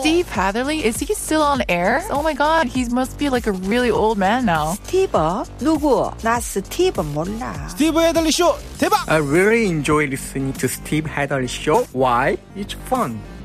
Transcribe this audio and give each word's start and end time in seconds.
Steve 0.00 0.28
Hatherley, 0.28 0.84
is 0.84 0.98
he 0.98 1.14
still 1.14 1.42
on 1.42 1.62
air? 1.68 2.02
Oh 2.10 2.22
my 2.22 2.34
god, 2.34 2.66
he 2.66 2.84
must 2.88 3.18
be 3.18 3.28
like 3.28 3.46
a 3.46 3.52
really 3.52 3.90
old 3.90 4.18
man 4.18 4.44
now. 4.44 4.74
Steve, 4.84 5.10
누구? 5.58 6.12
나 6.22 6.40
스티브 6.40 7.02
몰라. 7.02 7.54
대박! 8.78 9.08
I 9.08 9.18
really 9.18 9.66
enjoy 9.66 10.06
listening 10.06 10.52
to 10.54 10.68
Steve 10.68 11.06
Hatherley 11.06 11.48
show. 11.48 11.84
Why? 11.92 12.38
It's 12.54 12.74
fun 12.88 13.20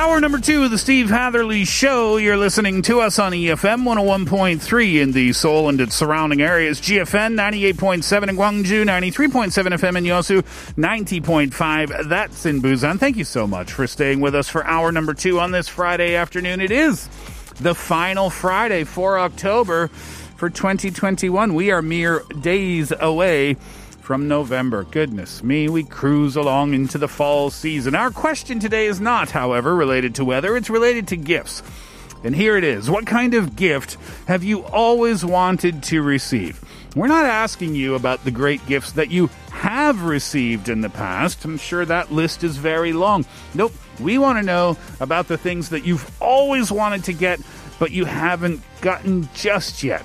Hour 0.00 0.18
number 0.18 0.40
two 0.40 0.64
of 0.64 0.70
the 0.70 0.78
Steve 0.78 1.10
Hatherley 1.10 1.66
Show. 1.66 2.16
You're 2.16 2.38
listening 2.38 2.80
to 2.84 3.02
us 3.02 3.18
on 3.18 3.32
EFM 3.32 3.82
101.3 3.82 5.02
in 5.02 5.12
the 5.12 5.34
Seoul 5.34 5.68
and 5.68 5.78
its 5.78 5.94
surrounding 5.94 6.40
areas. 6.40 6.80
GFN 6.80 7.34
98.7 7.34 8.30
in 8.30 8.36
Gwangju, 8.36 8.86
93.7 8.86 9.50
FM 9.52 9.98
in 9.98 10.04
Yeosu, 10.04 10.40
90.5. 10.76 12.08
That's 12.08 12.46
in 12.46 12.62
Busan. 12.62 12.98
Thank 12.98 13.18
you 13.18 13.24
so 13.24 13.46
much 13.46 13.74
for 13.74 13.86
staying 13.86 14.20
with 14.20 14.34
us 14.34 14.48
for 14.48 14.64
hour 14.64 14.90
number 14.90 15.12
two 15.12 15.38
on 15.38 15.50
this 15.50 15.68
Friday 15.68 16.14
afternoon. 16.14 16.62
It 16.62 16.70
is 16.70 17.06
the 17.60 17.74
final 17.74 18.30
Friday 18.30 18.84
for 18.84 19.18
October 19.18 19.88
for 19.88 20.48
2021. 20.48 21.52
We 21.52 21.72
are 21.72 21.82
mere 21.82 22.22
days 22.40 22.90
away 22.98 23.58
from 24.10 24.26
November. 24.26 24.82
Goodness 24.82 25.40
me, 25.44 25.68
we 25.68 25.84
cruise 25.84 26.34
along 26.34 26.74
into 26.74 26.98
the 26.98 27.06
fall 27.06 27.48
season. 27.48 27.94
Our 27.94 28.10
question 28.10 28.58
today 28.58 28.86
is 28.86 29.00
not, 29.00 29.30
however, 29.30 29.72
related 29.72 30.16
to 30.16 30.24
weather, 30.24 30.56
it's 30.56 30.68
related 30.68 31.06
to 31.06 31.16
gifts. 31.16 31.62
And 32.24 32.34
here 32.34 32.56
it 32.56 32.64
is. 32.64 32.90
What 32.90 33.06
kind 33.06 33.34
of 33.34 33.54
gift 33.54 33.98
have 34.26 34.42
you 34.42 34.64
always 34.64 35.24
wanted 35.24 35.84
to 35.84 36.02
receive? 36.02 36.60
We're 36.96 37.06
not 37.06 37.24
asking 37.24 37.76
you 37.76 37.94
about 37.94 38.24
the 38.24 38.32
great 38.32 38.66
gifts 38.66 38.90
that 38.94 39.12
you 39.12 39.28
have 39.52 40.02
received 40.02 40.68
in 40.68 40.80
the 40.80 40.90
past. 40.90 41.44
I'm 41.44 41.56
sure 41.56 41.84
that 41.84 42.10
list 42.10 42.42
is 42.42 42.56
very 42.56 42.92
long. 42.92 43.24
Nope. 43.54 43.72
We 44.00 44.18
want 44.18 44.40
to 44.40 44.44
know 44.44 44.76
about 44.98 45.28
the 45.28 45.38
things 45.38 45.68
that 45.68 45.86
you've 45.86 46.20
always 46.20 46.72
wanted 46.72 47.04
to 47.04 47.12
get, 47.12 47.38
but 47.78 47.92
you 47.92 48.06
haven't 48.06 48.60
gotten 48.80 49.28
just 49.34 49.84
yet. 49.84 50.04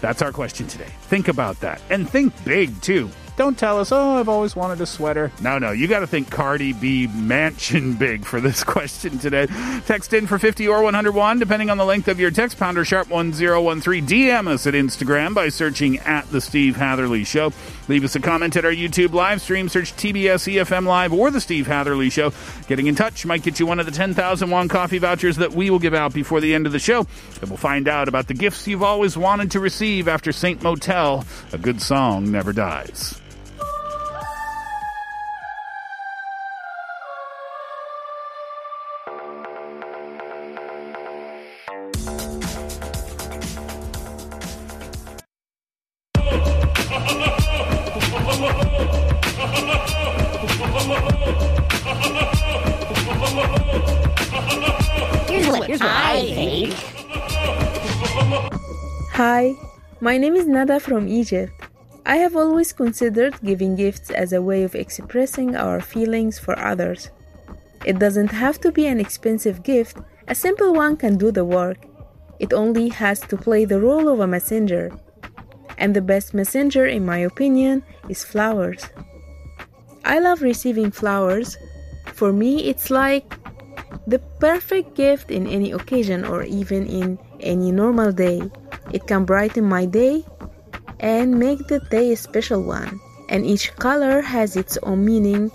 That's 0.00 0.22
our 0.22 0.30
question 0.30 0.68
today. 0.68 0.92
Think 1.02 1.26
about 1.26 1.58
that. 1.60 1.82
And 1.90 2.08
think 2.08 2.32
big, 2.44 2.80
too. 2.80 3.10
Don't 3.36 3.58
tell 3.58 3.78
us, 3.80 3.90
oh, 3.92 4.16
I've 4.18 4.28
always 4.28 4.54
wanted 4.54 4.80
a 4.80 4.86
sweater. 4.86 5.32
No, 5.40 5.58
no, 5.58 5.70
you 5.70 5.88
got 5.88 6.00
to 6.00 6.06
think 6.06 6.30
Cardi 6.30 6.72
B 6.72 7.06
mansion 7.06 7.94
big 7.98 8.24
for 8.24 8.40
this 8.40 8.62
question 8.64 9.18
today. 9.18 9.46
Text 9.86 10.12
in 10.12 10.26
for 10.26 10.38
50 10.38 10.68
or 10.68 10.82
101, 10.82 11.38
depending 11.38 11.70
on 11.70 11.78
the 11.78 11.84
length 11.84 12.08
of 12.08 12.20
your 12.20 12.30
text. 12.30 12.58
Pounder 12.58 12.84
sharp 12.84 13.08
1013. 13.08 14.06
DM 14.06 14.48
us 14.48 14.66
at 14.66 14.74
Instagram 14.74 15.34
by 15.34 15.48
searching 15.48 15.98
at 16.00 16.30
The 16.30 16.40
Steve 16.40 16.76
Hatherley 16.76 17.24
Show. 17.24 17.52
Leave 17.90 18.04
us 18.04 18.14
a 18.14 18.20
comment 18.20 18.54
at 18.54 18.64
our 18.64 18.70
YouTube 18.70 19.14
live 19.14 19.42
stream. 19.42 19.68
Search 19.68 19.92
TBS 19.94 20.46
EFM 20.46 20.86
Live 20.86 21.12
or 21.12 21.32
The 21.32 21.40
Steve 21.40 21.66
Hatherley 21.66 22.08
Show. 22.08 22.32
Getting 22.68 22.86
in 22.86 22.94
touch 22.94 23.26
might 23.26 23.42
get 23.42 23.58
you 23.58 23.66
one 23.66 23.80
of 23.80 23.86
the 23.86 23.90
10,000 23.90 24.48
won 24.48 24.68
coffee 24.68 24.98
vouchers 24.98 25.38
that 25.38 25.50
we 25.50 25.70
will 25.70 25.80
give 25.80 25.92
out 25.92 26.14
before 26.14 26.40
the 26.40 26.54
end 26.54 26.66
of 26.66 26.72
the 26.72 26.78
show. 26.78 27.04
And 27.40 27.50
we'll 27.50 27.56
find 27.56 27.88
out 27.88 28.06
about 28.06 28.28
the 28.28 28.34
gifts 28.34 28.68
you've 28.68 28.84
always 28.84 29.16
wanted 29.16 29.50
to 29.50 29.58
receive 29.58 30.06
after 30.06 30.30
Saint 30.30 30.62
Motel. 30.62 31.24
A 31.52 31.58
good 31.58 31.82
song 31.82 32.30
never 32.30 32.52
dies. 32.52 33.20
Hi, 59.20 59.54
my 60.00 60.16
name 60.16 60.34
is 60.34 60.46
Nada 60.46 60.80
from 60.80 61.06
Egypt. 61.06 61.52
I 62.06 62.16
have 62.16 62.36
always 62.36 62.72
considered 62.72 63.38
giving 63.44 63.76
gifts 63.76 64.08
as 64.08 64.32
a 64.32 64.40
way 64.40 64.62
of 64.62 64.74
expressing 64.74 65.54
our 65.54 65.82
feelings 65.82 66.38
for 66.38 66.58
others. 66.58 67.10
It 67.84 67.98
doesn't 67.98 68.32
have 68.32 68.58
to 68.62 68.72
be 68.72 68.86
an 68.86 68.98
expensive 68.98 69.62
gift, 69.62 69.98
a 70.26 70.34
simple 70.34 70.72
one 70.72 70.96
can 70.96 71.18
do 71.18 71.30
the 71.30 71.44
work. 71.44 71.84
It 72.38 72.54
only 72.54 72.88
has 72.88 73.20
to 73.28 73.36
play 73.36 73.66
the 73.66 73.78
role 73.78 74.08
of 74.08 74.20
a 74.20 74.26
messenger. 74.26 74.90
And 75.76 75.94
the 75.94 76.00
best 76.00 76.32
messenger, 76.32 76.86
in 76.86 77.04
my 77.04 77.18
opinion, 77.18 77.82
is 78.08 78.24
flowers. 78.24 78.88
I 80.02 80.18
love 80.20 80.40
receiving 80.40 80.90
flowers. 80.90 81.58
For 82.06 82.32
me, 82.32 82.70
it's 82.70 82.88
like 82.88 83.36
the 84.06 84.20
perfect 84.40 84.94
gift 84.94 85.30
in 85.30 85.46
any 85.46 85.72
occasion 85.72 86.24
or 86.24 86.42
even 86.42 86.86
in 86.86 87.18
any 87.40 87.70
normal 87.70 88.12
day. 88.12 88.50
It 88.92 89.06
can 89.06 89.24
brighten 89.24 89.64
my 89.64 89.86
day 89.86 90.24
and 90.98 91.38
make 91.38 91.66
the 91.68 91.80
day 91.90 92.12
a 92.12 92.16
special 92.16 92.62
one. 92.62 93.00
And 93.28 93.46
each 93.46 93.74
color 93.76 94.20
has 94.20 94.56
its 94.56 94.76
own 94.82 95.04
meaning. 95.04 95.50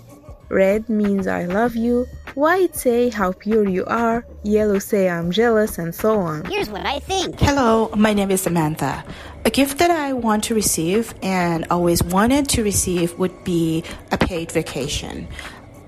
Red 0.48 0.88
means 0.88 1.26
I 1.26 1.44
love 1.44 1.74
you, 1.74 2.06
white 2.34 2.76
say 2.76 3.10
how 3.10 3.32
pure 3.32 3.68
you 3.68 3.84
are, 3.86 4.24
yellow 4.44 4.78
say 4.78 5.10
I'm 5.10 5.32
jealous, 5.32 5.76
and 5.76 5.92
so 5.92 6.20
on. 6.20 6.44
Here's 6.44 6.70
what 6.70 6.86
I 6.86 7.00
think. 7.00 7.40
Hello, 7.40 7.90
my 7.96 8.12
name 8.12 8.30
is 8.30 8.42
Samantha. 8.42 9.04
A 9.44 9.50
gift 9.50 9.78
that 9.78 9.90
I 9.90 10.12
want 10.12 10.44
to 10.44 10.54
receive 10.54 11.14
and 11.20 11.66
always 11.68 12.02
wanted 12.02 12.48
to 12.50 12.62
receive 12.62 13.18
would 13.18 13.42
be 13.42 13.82
a 14.12 14.18
paid 14.18 14.52
vacation. 14.52 15.26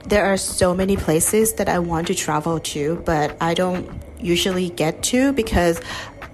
There 0.06 0.24
are 0.26 0.36
so 0.36 0.74
many 0.74 0.96
places 0.96 1.52
that 1.54 1.68
I 1.68 1.78
want 1.78 2.08
to 2.08 2.14
travel 2.14 2.58
to, 2.60 2.96
but 3.04 3.36
I 3.40 3.54
don't 3.54 3.88
usually 4.20 4.70
get 4.70 5.02
to 5.04 5.32
because 5.32 5.80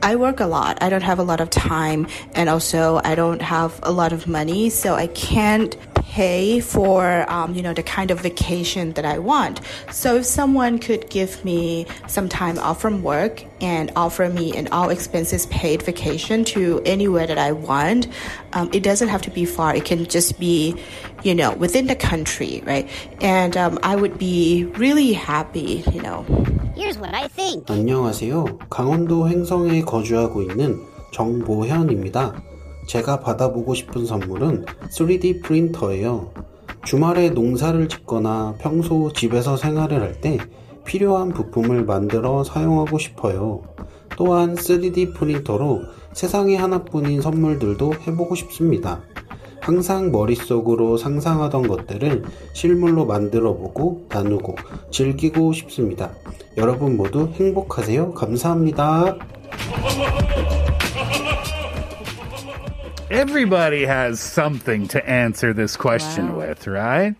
I 0.03 0.17
work 0.17 0.41
a 0.41 0.47
lot. 0.47 0.83
I 0.83 0.91
don't 0.91 1.03
have 1.03 1.19
a 1.19 1.23
lot 1.23 1.41
of 1.41 1.51
time 1.51 2.07
and 2.35 2.49
also 2.49 3.01
I 3.05 3.15
don't 3.15 3.41
have 3.41 3.81
a 3.83 3.91
lot 3.91 4.13
of 4.13 4.27
money, 4.27 4.69
so 4.69 4.95
I 4.95 5.07
can't 5.09 5.77
pay 6.14 6.60
for 6.60 7.26
um, 7.30 7.54
you 7.54 7.62
know 7.62 7.74
the 7.74 7.84
kind 7.84 8.12
of 8.12 8.20
vacation 8.20 8.94
that 8.94 9.06
I 9.06 9.20
want. 9.20 9.62
So 9.92 10.18
if 10.18 10.26
someone 10.26 10.80
could 10.80 11.10
give 11.10 11.44
me 11.46 11.86
some 12.08 12.28
time 12.30 12.58
off 12.60 12.82
from 12.82 13.04
work 13.04 13.44
and 13.62 13.92
offer 13.96 14.30
me 14.30 14.56
an 14.56 14.68
all 14.72 14.90
expenses 14.90 15.46
paid 15.48 15.82
vacation 15.84 16.44
to 16.46 16.82
anywhere 16.86 17.28
that 17.28 17.38
I 17.38 17.52
want, 17.52 18.08
um, 18.54 18.70
it 18.74 18.84
doesn't 18.84 19.10
have 19.10 19.22
to 19.24 19.32
be 19.32 19.46
far. 19.46 19.76
It 19.76 19.86
can 19.86 20.06
just 20.06 20.40
be 20.40 20.76
you 21.24 21.36
know 21.36 21.54
within 21.54 21.88
the 21.88 21.96
country, 21.96 22.64
right? 22.66 22.90
And 23.22 23.56
um, 23.58 23.80
I 23.84 23.96
would 23.96 24.18
be 24.18 24.66
really 24.78 25.14
happy, 25.14 25.84
you 25.94 26.02
know. 26.02 26.26
Here's 26.76 26.98
what 26.98 27.14
I 27.14 27.28
think. 27.28 27.68
안녕하세요. 27.70 28.58
강원도 28.70 29.28
횡성에 29.28 29.82
거주하고 29.82 30.42
있는 30.44 30.80
정보현입니다. 31.12 32.42
제가 32.87 33.21
받아보고 33.21 33.75
싶은 33.75 34.07
선물은 34.07 34.67
3D 34.91 35.43
프린터예요. 35.43 36.31
주말에 36.85 37.31
농사를 37.31 37.89
짓거나 37.89 38.57
평소 38.59 39.13
집에서 39.13 39.57
생활을 39.57 40.01
할 40.03 40.21
때 40.21 40.39
필요한 40.85 41.31
부품을 41.31 41.85
만들어 41.85 42.45
사용하고 42.45 42.99
싶어요. 42.99 43.63
또한 44.17 44.55
3D 44.55 45.15
프린터로 45.15 45.83
세상에 46.13 46.57
하나뿐인 46.57 47.21
선물들도 47.23 47.95
해보고 48.07 48.35
싶습니다. 48.35 49.01
항상 49.61 50.13
머릿속으로 50.13 50.99
상상하던 50.99 51.67
것들을 51.69 52.25
실물로 52.53 53.07
만들어 53.07 53.55
보고 53.55 54.07
나누고 54.11 54.57
즐기고 54.91 55.55
싶습니다. 55.55 56.13
여러분 56.59 56.99
모두 56.99 57.31
행복하세요. 57.33 58.13
감사합니다. 58.13 59.17
Everybody 63.15 63.85
has 63.85 64.19
something 64.21 64.89
to 64.89 65.09
answer 65.09 65.53
this 65.53 65.77
question 65.77 66.37
with, 66.37 66.67
right? 66.67 67.15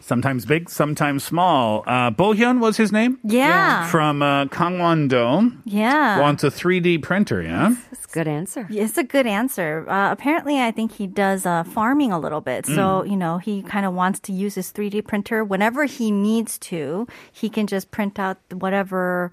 sometimes 0.00 0.44
big, 0.44 0.68
sometimes 0.68 1.24
small. 1.24 1.82
Uh, 1.86 2.10
Bohyun 2.10 2.60
was 2.60 2.76
his 2.76 2.92
name? 2.92 3.18
Yeah. 3.24 3.86
From 3.88 4.20
uh, 4.20 4.44
Gangwon-do. 4.46 5.50
Yeah. 5.64 6.20
Wants 6.20 6.44
a 6.44 6.48
3D 6.50 7.02
printer, 7.02 7.40
yeah? 7.40 7.74
That's 7.90 8.04
a 8.04 8.08
good 8.12 8.28
answer. 8.28 8.66
It's 8.70 8.98
a 8.98 9.02
good 9.02 9.26
answer. 9.26 9.88
Uh, 9.88 10.12
apparently, 10.12 10.60
I 10.60 10.72
think 10.72 10.92
he 10.92 11.06
does 11.06 11.46
uh, 11.46 11.64
farming 11.64 12.12
a 12.12 12.18
little 12.18 12.42
bit. 12.42 12.66
So, 12.66 12.74
Mm. 13.02 13.10
you 13.12 13.16
know, 13.16 13.38
he 13.38 13.62
kind 13.62 13.86
of 13.86 13.94
wants 13.94 14.20
to 14.20 14.32
use 14.34 14.56
his 14.56 14.70
3D 14.72 15.00
printer 15.06 15.42
whenever 15.42 15.86
he 15.86 16.10
needs 16.10 16.58
to. 16.68 17.06
He 17.32 17.48
can 17.48 17.66
just 17.66 17.90
print 17.90 18.18
out 18.18 18.36
whatever. 18.52 19.30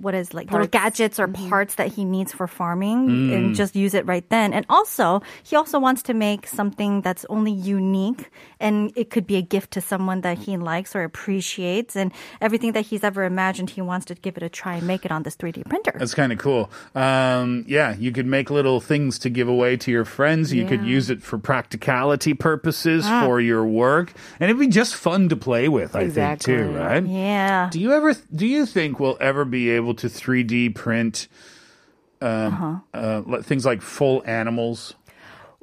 What 0.00 0.14
is 0.14 0.32
like 0.34 0.50
little 0.50 0.66
gadgets 0.66 1.18
or 1.20 1.28
parts 1.28 1.74
that 1.76 1.88
he 1.88 2.04
needs 2.04 2.32
for 2.32 2.46
farming 2.46 3.08
Mm. 3.08 3.34
and 3.34 3.54
just 3.54 3.76
use 3.76 3.94
it 3.94 4.06
right 4.06 4.24
then. 4.30 4.52
And 4.52 4.64
also, 4.68 5.22
he 5.42 5.56
also 5.56 5.78
wants 5.78 6.02
to 6.04 6.14
make 6.14 6.46
something 6.46 7.00
that's 7.02 7.24
only 7.28 7.52
unique 7.52 8.30
and 8.58 8.92
it 8.96 9.10
could 9.10 9.26
be 9.26 9.36
a 9.36 9.42
gift 9.42 9.70
to 9.72 9.80
someone 9.80 10.20
that 10.22 10.38
he 10.38 10.56
likes 10.56 10.94
or 10.96 11.02
appreciates. 11.02 11.96
And 11.96 12.12
everything 12.40 12.72
that 12.72 12.86
he's 12.86 13.04
ever 13.04 13.24
imagined, 13.24 13.70
he 13.70 13.80
wants 13.82 14.06
to 14.06 14.14
give 14.14 14.36
it 14.36 14.42
a 14.42 14.48
try 14.48 14.76
and 14.76 14.86
make 14.86 15.04
it 15.04 15.12
on 15.12 15.22
this 15.22 15.36
3D 15.36 15.64
printer. 15.68 15.92
That's 15.98 16.14
kind 16.14 16.32
of 16.32 16.38
cool. 16.38 16.70
Um, 16.94 17.64
yeah, 17.68 17.94
you 17.98 18.12
could 18.12 18.26
make 18.26 18.50
little 18.50 18.80
things 18.80 19.18
to 19.20 19.30
give 19.30 19.48
away 19.48 19.76
to 19.78 19.90
your 19.90 20.04
friends. 20.04 20.52
You 20.52 20.66
could 20.66 20.84
use 20.84 21.10
it 21.10 21.22
for 21.22 21.38
practicality 21.38 22.34
purposes 22.34 23.04
Ah. 23.06 23.24
for 23.24 23.40
your 23.40 23.64
work, 23.64 24.12
and 24.38 24.50
it'd 24.50 24.60
be 24.60 24.66
just 24.66 24.94
fun 24.94 25.28
to 25.28 25.36
play 25.36 25.68
with. 25.68 25.94
I 25.96 26.08
think 26.08 26.40
too, 26.40 26.70
right? 26.76 27.04
Yeah. 27.06 27.68
Do 27.70 27.80
you 27.80 27.92
ever? 27.92 28.14
Do 28.34 28.46
you 28.46 28.66
think 28.66 28.98
we'll 29.00 29.16
ever 29.20 29.44
be 29.44 29.70
able 29.70 29.89
to 29.94 30.06
3D 30.08 30.74
print 30.74 31.28
um, 32.20 32.82
uh 32.92 33.22
li- 33.26 33.42
things 33.42 33.64
like 33.64 33.82
full 33.82 34.22
animals? 34.26 34.94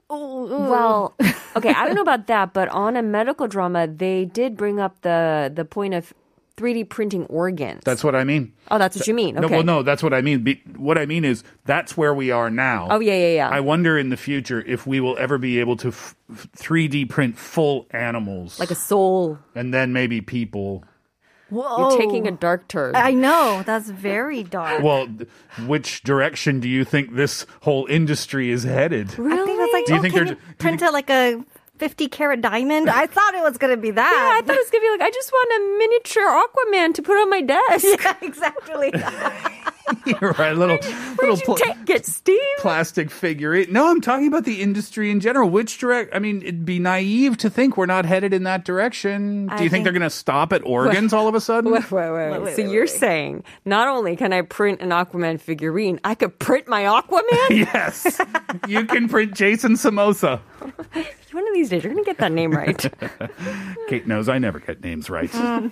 Well, 0.10 1.14
okay, 1.56 1.70
I 1.74 1.86
don't 1.86 1.96
know 1.96 2.02
about 2.02 2.28
that, 2.28 2.54
but 2.54 2.70
on 2.70 2.96
a 2.96 3.02
medical 3.04 3.48
drama, 3.48 3.88
they 3.88 4.26
did 4.26 4.56
bring 4.56 4.80
up 4.80 5.02
the 5.02 5.52
the 5.54 5.66
point 5.66 5.94
of 5.94 6.14
3D 6.56 6.90
printing 6.90 7.26
organs. 7.26 7.82
That's 7.84 8.04
what 8.04 8.16
I 8.16 8.24
mean. 8.24 8.54
Oh, 8.72 8.80
that's 8.80 8.96
what 8.98 9.06
you 9.06 9.14
mean. 9.14 9.36
No, 9.36 9.44
Okay. 9.44 9.56
well, 9.58 9.64
no, 9.64 9.84
that's 9.84 10.02
what 10.02 10.12
I 10.14 10.22
mean. 10.22 10.40
Be, 10.44 10.64
what 10.76 10.98
I 10.98 11.06
mean 11.06 11.24
is 11.24 11.44
that's 11.66 11.96
where 11.96 12.16
we 12.16 12.32
are 12.32 12.50
now. 12.50 12.88
Oh, 12.90 13.00
yeah, 13.00 13.14
yeah, 13.14 13.36
yeah. 13.36 13.50
I 13.50 13.60
wonder 13.60 13.96
in 13.96 14.10
the 14.10 14.18
future 14.18 14.64
if 14.66 14.88
we 14.88 15.00
will 15.00 15.16
ever 15.20 15.38
be 15.38 15.60
able 15.60 15.76
to 15.78 15.90
f- 15.90 16.16
3D 16.58 17.10
print 17.10 17.38
full 17.38 17.86
animals, 17.92 18.60
Like 18.60 18.72
a 18.72 18.76
soul. 18.76 19.38
and 19.54 19.72
then 19.72 19.94
maybe 19.94 20.20
people. 20.22 20.84
You're 21.52 21.98
taking 21.98 22.28
a 22.28 22.32
dark 22.32 22.68
turn. 22.68 22.96
I 22.96 23.12
know. 23.12 23.64
That's 23.66 23.90
very 23.90 24.44
dark. 24.44 24.82
Well, 24.84 25.08
which 25.66 26.04
direction 26.04 26.60
do 26.60 26.68
you 26.68 26.84
think 26.84 27.16
this 27.16 27.46
whole 27.62 27.86
industry 27.88 28.52
is 28.52 28.64
headed? 28.64 29.10
I 29.12 29.14
think 29.14 29.28
it's 29.30 29.74
like, 29.74 29.86
Do 29.86 29.94
you 29.94 30.00
oh, 30.00 30.02
think 30.02 30.14
can 30.14 30.26
they're- 30.26 30.34
you 30.36 30.56
print 30.58 30.82
it 30.82 30.92
like 30.92 31.10
a 31.10 31.44
50 31.78 32.08
carat 32.10 32.42
diamond? 32.42 32.90
I 32.90 33.06
thought 33.08 33.34
it 33.36 33.44
was 33.44 33.58
going 33.58 33.76
to 33.76 33.82
be 33.82 33.92
that. 33.92 34.12
Yeah, 34.14 34.38
I 34.38 34.42
thought 34.46 34.56
it 34.56 34.60
was 34.60 34.70
gonna 34.72 34.82
be 34.82 34.90
like 34.90 35.02
I 35.02 35.12
just 35.12 35.32
want 35.32 35.52
a 35.52 35.78
miniature 35.78 36.24
Aquaman 36.24 36.94
to 36.96 37.02
put 37.02 37.14
on 37.22 37.30
my 37.30 37.42
desk. 37.42 37.86
Yeah, 38.04 38.16
exactly. 38.22 38.92
You're 40.06 40.32
right, 40.40 40.56
little 40.56 40.78
little 41.22 41.38
pl- 41.38 41.56
Take 41.56 41.90
it, 41.90 42.06
Steve. 42.06 42.40
plastic 42.60 43.10
figurine. 43.12 43.72
No, 43.72 43.90
I'm 43.90 44.02
talking 44.02 44.28
about 44.28 44.44
the 44.46 44.62
industry 44.62 45.12
in 45.12 45.20
general. 45.20 45.50
Which 45.50 45.78
direct? 45.78 46.14
I 46.16 46.20
mean, 46.20 46.42
it'd 46.42 46.66
be 46.66 46.80
naive 46.80 47.38
to 47.38 47.50
think 47.50 47.78
we're 47.78 47.86
not 47.86 48.06
headed 48.06 48.34
in 48.34 48.44
that 48.44 48.66
direction. 48.66 49.48
Do 49.48 49.54
I 49.54 49.56
you 49.56 49.60
think, 49.62 49.72
think- 49.72 49.84
they're 49.86 49.94
going 49.94 50.02
to 50.02 50.10
stop 50.10 50.52
at 50.54 50.62
organs 50.66 51.14
all 51.14 51.28
of 51.28 51.36
a 51.36 51.42
sudden? 51.42 51.72
Wait, 51.72 51.90
wait, 51.92 52.12
wait. 52.12 52.42
wait, 52.42 52.56
so 52.56 52.64
wait, 52.64 52.72
you're 52.72 52.84
wait. 52.84 52.90
saying 52.90 53.44
not 53.66 53.88
only 53.88 54.16
can 54.16 54.34
I 54.34 54.42
print 54.42 54.82
an 54.82 54.90
Aquaman 54.90 55.40
figurine, 55.40 56.00
I 56.04 56.16
could 56.16 56.38
print 56.40 56.68
my 56.68 56.84
Aquaman? 56.84 57.50
yes, 57.50 58.20
you 58.68 58.86
can 58.86 59.08
print 59.10 59.34
Jason 59.34 59.74
Samosa. 59.74 60.40
One 61.32 61.48
of 61.48 61.54
these 61.54 61.70
days, 61.70 61.84
you're 61.84 61.94
going 61.94 62.04
to 62.04 62.10
get 62.10 62.18
that 62.20 62.32
name 62.32 62.52
right. 62.52 62.92
Kate 63.90 64.08
knows 64.08 64.28
I 64.28 64.40
never 64.40 64.60
get 64.60 64.82
names 64.84 65.10
right. 65.10 65.30
What 65.34 65.72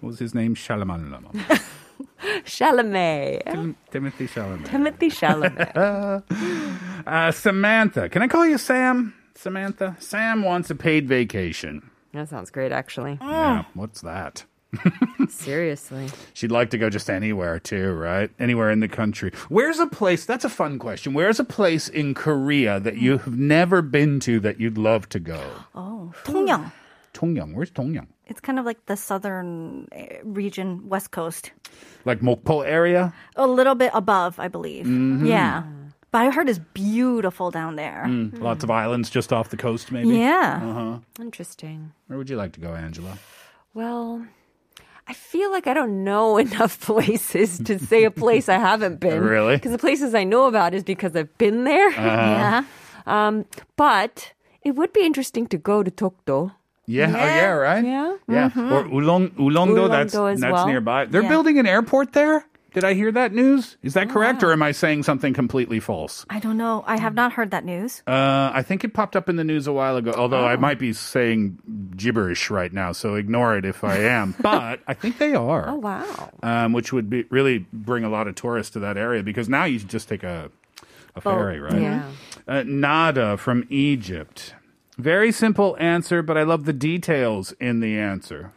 was 0.00 0.18
his 0.18 0.34
name? 0.34 0.54
Chalamet. 0.54 1.62
Chalamet. 2.44 3.44
Tim- 3.44 3.76
Timothy 3.90 4.26
Chalamet. 4.26 4.64
Timothy 4.66 5.08
Chalamet. 5.10 6.22
Uh, 7.06 7.32
Samantha. 7.32 8.08
Can 8.10 8.20
I 8.22 8.28
call 8.28 8.46
you 8.46 8.58
Sam? 8.58 9.14
Samantha? 9.34 9.96
Sam 9.98 10.42
wants 10.42 10.68
a 10.70 10.74
paid 10.74 11.08
vacation. 11.08 11.90
That 12.12 12.28
sounds 12.28 12.50
great, 12.50 12.72
actually. 12.72 13.16
Yeah, 13.22 13.64
what's 13.72 14.02
that? 14.02 14.44
Seriously. 15.28 16.08
She'd 16.34 16.50
like 16.52 16.70
to 16.70 16.78
go 16.78 16.90
just 16.90 17.08
anywhere 17.08 17.58
too, 17.58 17.92
right? 17.94 18.30
Anywhere 18.38 18.70
in 18.70 18.80
the 18.80 18.88
country. 18.88 19.32
Where's 19.48 19.78
a 19.78 19.86
place? 19.86 20.24
That's 20.26 20.44
a 20.44 20.48
fun 20.50 20.78
question. 20.78 21.14
Where's 21.14 21.40
a 21.40 21.44
place 21.44 21.88
in 21.88 22.12
Korea 22.14 22.78
that 22.80 22.98
you've 22.98 23.26
never 23.26 23.80
been 23.82 24.20
to 24.20 24.38
that 24.40 24.60
you'd 24.60 24.76
love 24.78 25.08
to 25.08 25.18
go? 25.18 25.42
oh, 25.74 26.12
통영. 26.24 26.70
Dongyang. 27.14 27.54
Where's 27.54 27.70
Dongyang? 27.72 28.06
It's 28.30 28.40
kind 28.40 28.58
of 28.58 28.64
like 28.64 28.86
the 28.86 28.96
southern 28.96 29.88
eh, 29.92 30.20
region, 30.24 30.88
west 30.88 31.10
coast. 31.10 31.50
Like 32.04 32.20
Mokpo 32.22 32.64
area? 32.64 33.12
A 33.36 33.46
little 33.46 33.74
bit 33.74 33.90
above, 33.92 34.38
I 34.38 34.48
believe. 34.48 34.86
Mhm. 34.86 35.26
Yeah. 35.26 35.64
But 36.12 36.22
I 36.22 36.30
heard 36.30 36.48
it's 36.48 36.60
beautiful 36.74 37.50
down 37.50 37.76
there. 37.76 38.04
Mm, 38.08 38.40
Lots 38.40 38.64
of 38.64 38.70
islands 38.70 39.10
just 39.10 39.32
off 39.32 39.48
the 39.50 39.56
coast, 39.56 39.90
maybe. 39.92 40.16
Yeah. 40.18 40.60
Uh 40.62 40.72
huh. 40.74 40.98
Interesting. 41.20 41.92
Where 42.06 42.18
would 42.18 42.30
you 42.30 42.36
like 42.36 42.52
to 42.52 42.60
go, 42.60 42.74
Angela? 42.74 43.18
Well, 43.74 44.26
I 45.08 45.12
feel 45.12 45.50
like 45.50 45.66
I 45.66 45.74
don't 45.74 46.04
know 46.04 46.38
enough 46.46 46.80
places 46.80 47.58
to 47.66 47.78
say 47.78 48.04
a 48.04 48.10
place 48.10 48.48
I 48.48 48.58
haven't 48.58 49.00
been. 49.06 49.22
Really? 49.22 49.56
Because 49.56 49.72
the 49.72 49.78
places 49.78 50.14
I 50.14 50.24
know 50.24 50.46
about 50.46 50.72
is 50.74 50.84
because 50.84 51.14
I've 51.16 51.36
been 51.38 51.64
there. 51.64 51.88
Uh-huh. 51.88 52.00
Yeah. 52.00 52.64
Um, 53.06 53.44
but 53.76 54.32
it 54.62 54.72
would 54.76 54.92
be 54.92 55.04
interesting 55.04 55.46
to 55.48 55.58
go 55.58 55.82
to 55.82 55.90
Dokdo. 55.90 56.52
Yeah. 56.86 57.06
Oh, 57.08 57.16
yeah. 57.16 57.48
Right. 57.50 57.84
Yeah. 57.84 58.16
Yeah. 58.28 58.46
Or 58.46 58.84
Ulleung 58.84 59.30
Ulleungdo. 59.36 59.88
That's 59.88 60.14
Ulleungdo 60.14 60.32
as 60.32 60.40
that's 60.40 60.52
well. 60.52 60.66
nearby. 60.66 61.04
They're 61.06 61.22
Yeah. 61.22 61.28
building 61.28 61.58
an 61.58 61.66
airport 61.66 62.12
there. 62.12 62.44
Did 62.72 62.84
I 62.84 62.94
hear 62.94 63.10
that 63.10 63.32
news? 63.32 63.76
Is 63.82 63.94
that 63.94 64.10
correct, 64.10 64.44
or 64.44 64.52
am 64.52 64.62
I 64.62 64.70
saying 64.70 65.02
something 65.02 65.34
completely 65.34 65.80
false? 65.80 66.24
I 66.30 66.38
don't 66.38 66.56
know. 66.56 66.84
I 66.86 67.00
have 67.00 67.14
not 67.14 67.32
heard 67.32 67.50
that 67.50 67.64
news. 67.64 68.00
Uh, 68.06 68.52
I 68.54 68.62
think 68.62 68.84
it 68.84 68.94
popped 68.94 69.16
up 69.16 69.28
in 69.28 69.34
the 69.34 69.42
news 69.42 69.66
a 69.66 69.72
while 69.72 69.96
ago. 69.96 70.12
Although 70.16 70.44
I 70.46 70.54
might 70.54 70.78
be 70.78 70.92
saying 70.92 71.58
gibberish 71.96 72.48
right 72.48 72.72
now, 72.72 72.92
so 72.92 73.16
ignore 73.16 73.56
it 73.56 73.64
if 73.64 73.82
I 73.82 73.96
am. 73.96 74.36
but 74.40 74.78
I 74.86 74.94
think 74.94 75.18
they 75.18 75.34
are. 75.34 75.68
Oh, 75.68 75.74
wow. 75.74 76.30
Um, 76.44 76.72
which 76.72 76.92
would 76.92 77.10
be 77.10 77.24
really 77.28 77.66
bring 77.72 78.04
a 78.04 78.08
lot 78.08 78.28
of 78.28 78.36
tourists 78.36 78.72
to 78.74 78.78
that 78.80 78.96
area 78.96 79.24
because 79.24 79.48
now 79.48 79.64
you 79.64 79.80
just 79.80 80.08
take 80.08 80.22
a 80.22 80.52
a 81.16 81.20
ferry, 81.20 81.58
right? 81.58 81.80
Yeah. 81.82 82.04
Uh, 82.46 82.62
Nada 82.64 83.36
from 83.36 83.66
Egypt. 83.68 84.54
Very 85.02 85.32
simple 85.32 85.76
answer, 85.78 86.22
but 86.22 86.36
I 86.36 86.42
love 86.42 86.64
the 86.64 86.72
details 86.72 87.52
in 87.60 87.80
the 87.80 87.98
answer. 87.98 88.52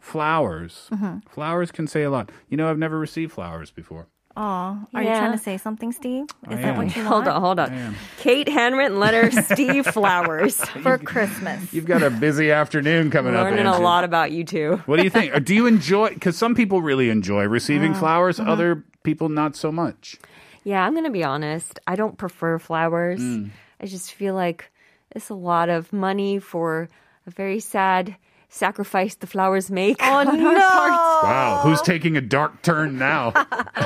Flowers. 0.00 0.88
Flowers 1.28 1.70
can 1.72 1.86
say 1.86 2.02
a 2.02 2.10
lot. 2.10 2.30
You 2.48 2.56
know, 2.56 2.68
I've 2.70 2.78
never 2.78 2.98
received 2.98 3.32
flowers 3.32 3.70
before. 3.70 4.08
Oh, 4.38 4.84
are 4.92 5.02
you 5.02 5.08
trying 5.08 5.32
to 5.32 5.38
say 5.38 5.56
something, 5.56 5.92
Steve? 5.92 6.24
Is 6.24 6.28
I 6.48 6.54
that 6.56 6.64
am. 6.64 6.76
what 6.76 6.94
you 6.94 7.02
want? 7.04 7.08
Hold 7.24 7.28
on, 7.28 7.40
hold 7.40 7.58
on. 7.58 7.94
Kate 8.18 8.46
handwritten 8.48 9.00
letter, 9.00 9.30
Steve 9.54 9.86
Flowers. 9.86 10.56
For 10.82 10.98
Christmas. 10.98 11.72
You've 11.72 11.86
got 11.86 12.02
a 12.02 12.10
busy 12.10 12.50
afternoon 12.50 13.10
coming 13.10 13.34
up. 13.34 13.44
Learning 13.44 13.64
a 13.64 13.70
Angie. 13.72 13.82
lot 13.82 14.04
about 14.04 14.32
you 14.32 14.44
two. 14.44 14.82
What 14.84 14.98
do 14.98 15.04
you 15.04 15.10
think? 15.10 15.42
Do 15.44 15.54
you 15.54 15.66
enjoy? 15.66 16.10
Because 16.10 16.36
some 16.36 16.54
people 16.54 16.82
really 16.82 17.08
enjoy 17.08 17.44
receiving 17.44 17.94
Mm. 17.94 17.98
flowers. 17.98 18.38
Mm-hmm. 18.38 18.50
Other 18.50 18.84
people 19.04 19.30
not 19.30 19.56
so 19.56 19.72
much. 19.72 20.18
Yeah, 20.64 20.84
I'm 20.84 20.92
going 20.92 21.04
to 21.06 21.10
be 21.10 21.24
honest. 21.24 21.80
I 21.86 21.96
don't 21.96 22.18
prefer 22.18 22.58
flowers. 22.58 23.20
Mm. 23.20 23.50
I 23.80 23.86
just 23.86 24.12
feel 24.12 24.34
like 24.34 24.70
it's 25.16 25.30
a 25.30 25.34
lot 25.34 25.68
of 25.68 25.92
money 25.92 26.38
for 26.38 26.88
a 27.26 27.30
very 27.30 27.58
sad 27.58 28.16
sacrifice 28.48 29.16
the 29.16 29.26
flowers 29.26 29.70
make. 29.70 29.96
Oh, 30.00 30.12
on 30.12 30.28
our 30.28 30.36
no. 30.36 30.52
Wow, 30.52 31.60
who's 31.64 31.82
taking 31.82 32.16
a 32.16 32.20
dark 32.20 32.62
turn 32.62 32.98
now? 32.98 33.32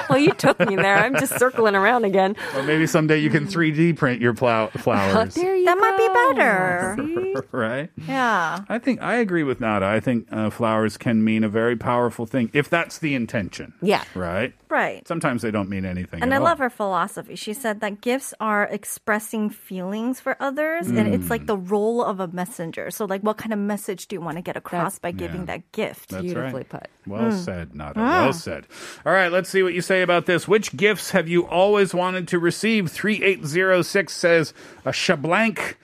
Well, 0.08 0.18
you 0.18 0.32
took 0.32 0.58
me 0.58 0.74
there. 0.74 0.96
I'm 0.96 1.14
just 1.14 1.38
circling 1.38 1.76
around 1.76 2.04
again. 2.04 2.34
or 2.56 2.64
maybe 2.64 2.88
someday 2.88 3.18
you 3.18 3.30
can 3.30 3.46
3D 3.46 3.96
print 3.96 4.20
your 4.20 4.34
plow- 4.34 4.66
flowers. 4.66 5.36
There 5.36 5.54
you 5.60 5.64
That 5.66 5.78
might 5.78 5.96
be 5.96 6.08
better. 6.08 6.96
Right? 7.52 7.90
Yeah. 8.08 8.64
I 8.68 8.78
think 8.78 9.00
I 9.02 9.14
agree 9.16 9.44
with 9.44 9.60
Nada. 9.60 9.86
I 9.86 10.00
think 10.00 10.26
uh, 10.32 10.50
flowers 10.50 10.96
can 10.96 11.22
mean 11.24 11.44
a 11.44 11.48
very 11.48 11.76
powerful 11.76 12.26
thing 12.26 12.50
if 12.52 12.68
that's 12.68 12.98
the 12.98 13.14
intention. 13.14 13.72
Yeah. 13.82 14.04
Right? 14.14 14.52
Right. 14.68 15.06
Sometimes 15.06 15.42
they 15.42 15.50
don't 15.50 15.68
mean 15.68 15.84
anything. 15.84 16.22
And 16.22 16.32
at 16.32 16.36
I 16.36 16.38
all. 16.38 16.44
love 16.44 16.58
her 16.58 16.70
philosophy. 16.70 17.34
She 17.36 17.54
said 17.54 17.80
that 17.80 18.00
gifts 18.00 18.34
are 18.40 18.64
expressing 18.64 19.50
feelings 19.50 20.20
for 20.20 20.36
others, 20.40 20.86
and 20.88 21.12
it's 21.14 21.24
Mm. 21.26 21.30
like 21.30 21.46
the 21.46 21.56
role 21.56 22.04
of 22.04 22.20
a 22.20 22.28
messenger. 22.28 22.90
So, 22.90 23.04
like, 23.04 23.22
what 23.22 23.36
kind 23.36 23.52
of 23.52 23.58
message 23.58 24.06
do 24.06 24.14
you 24.16 24.20
want 24.20 24.36
to 24.36 24.42
get 24.42 24.56
across 24.56 24.98
by 24.98 25.10
giving 25.10 25.40
yeah. 25.42 25.46
that 25.46 25.72
gift? 25.72 26.10
That's 26.10 26.22
Beautifully 26.22 26.60
right. 26.60 26.68
put. 26.68 26.88
Well 27.06 27.32
said, 27.32 27.74
Nada. 27.74 27.98
Well 28.00 28.32
said. 28.32 28.66
All 29.04 29.12
right, 29.12 29.32
let's 29.32 29.48
see 29.48 29.62
what 29.64 29.74
you 29.74 29.82
say 29.82 30.02
about 30.02 30.26
this. 30.26 30.46
Which 30.46 30.76
gifts 30.76 31.10
have 31.10 31.28
you 31.28 31.46
always 31.46 31.92
wanted 31.94 32.28
to 32.28 32.38
receive? 32.38 32.90
3806 32.90 34.12
says 34.12 34.54
a 34.84 34.92
Shablank 35.54 35.74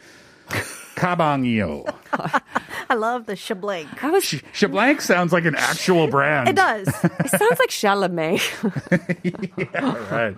Kabangyo. 0.97 1.95
I 2.89 2.95
love 2.95 3.27
the 3.27 3.35
shablank. 3.35 4.03
I 4.03 4.11
was, 4.11 4.25
Sh- 4.25 4.43
Shablank 4.55 5.01
sounds 5.03 5.33
like 5.33 5.45
an 5.45 5.55
actual 5.57 6.07
brand. 6.11 6.49
It 6.49 6.57
does. 6.57 6.89
it 6.89 7.31
sounds 7.31 7.59
like 7.59 7.69
Chalamet. 7.71 8.41
yeah, 9.75 10.15
right. 10.15 10.37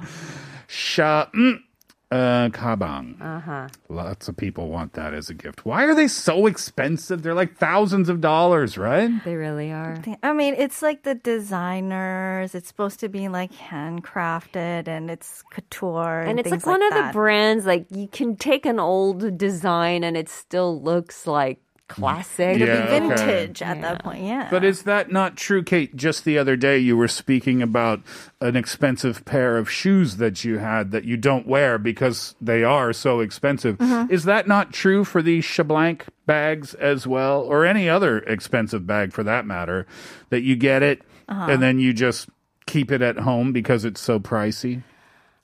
Sha, 0.66 1.26
mm, 1.34 1.60
uh, 2.10 2.48
kabang. 2.50 3.20
Uh-huh. 3.20 3.68
Lots 3.88 4.28
of 4.28 4.36
people 4.36 4.68
want 4.68 4.94
that 4.94 5.12
as 5.12 5.28
a 5.28 5.34
gift. 5.34 5.66
Why 5.66 5.84
are 5.84 5.94
they 5.94 6.08
so 6.08 6.46
expensive? 6.46 7.22
They're 7.22 7.34
like 7.34 7.56
thousands 7.58 8.08
of 8.08 8.20
dollars, 8.20 8.78
right? 8.78 9.10
They 9.24 9.36
really 9.36 9.72
are. 9.72 10.00
I 10.22 10.32
mean, 10.32 10.54
it's 10.56 10.80
like 10.80 11.02
the 11.02 11.14
designers. 11.14 12.54
It's 12.54 12.68
supposed 12.68 13.00
to 13.00 13.08
be 13.08 13.28
like 13.28 13.52
handcrafted 13.52 14.88
and 14.88 15.10
it's 15.10 15.42
couture. 15.50 16.20
And, 16.20 16.30
And 16.30 16.40
it's 16.40 16.50
like 16.50 16.60
things 16.60 16.66
one 16.66 16.82
of 16.82 16.90
that. 16.94 17.08
the 17.08 17.12
brands, 17.12 17.66
like 17.66 17.86
you 17.90 18.08
can 18.08 18.36
take 18.36 18.64
an 18.66 18.78
old 18.80 19.36
design 19.36 20.04
and 20.04 20.16
it 20.16 20.28
still 20.28 20.80
looks 20.80 21.26
like 21.26 21.60
classic. 21.88 22.60
It'll 22.60 22.66
be 22.66 22.72
Yeah, 22.72 22.84
okay. 22.84 22.98
vintage 23.26 23.62
at 23.62 23.80
that 23.80 24.04
point. 24.04 24.22
Yeah. 24.22 24.48
But 24.50 24.64
is 24.64 24.82
that 24.84 25.10
not 25.10 25.36
true, 25.36 25.62
Kate? 25.62 25.96
Just 25.96 26.24
the 26.24 26.38
other 26.38 26.54
day, 26.56 26.78
you 26.78 26.96
were 26.96 27.08
speaking 27.08 27.62
about 27.62 28.00
an 28.40 28.54
expensive 28.56 29.24
pair 29.24 29.56
of 29.58 29.70
shoes 29.70 30.16
that 30.18 30.44
you 30.44 30.58
had 30.58 30.90
that 30.92 31.04
you 31.04 31.16
don't 31.16 31.46
wear 31.46 31.78
because 31.78 32.34
they 32.40 32.62
are 32.62 32.92
so 32.92 33.20
expensive. 33.20 33.78
Mhm. 33.78 34.10
Is 34.10 34.24
that 34.24 34.46
not 34.46 34.72
true 34.72 35.02
for 35.04 35.22
these 35.22 35.44
Shablanc 35.44 36.02
bags 36.26 36.74
as 36.74 37.06
well, 37.06 37.40
or 37.40 37.64
any 37.64 37.88
other 37.88 38.18
expensive 38.20 38.86
bag 38.86 39.12
for 39.12 39.22
that 39.24 39.46
matter? 39.46 39.86
That 40.30 40.42
you 40.42 40.56
get 40.56 40.82
it 40.82 41.02
Uh-huh. 41.28 41.46
and 41.50 41.62
then 41.62 41.78
you 41.78 41.92
just 41.92 42.28
keep 42.66 42.92
it 42.92 43.00
at 43.02 43.18
home 43.20 43.52
because 43.52 43.84
it's 43.84 44.00
so 44.00 44.18
pricey. 44.20 44.82